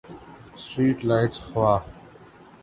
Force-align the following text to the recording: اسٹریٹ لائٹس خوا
اسٹریٹ 0.55 0.97
لائٹس 1.05 1.37
خوا 1.43 1.71